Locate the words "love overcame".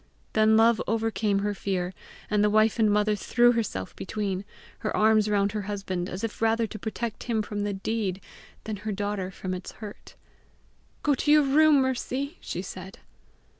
0.57-1.41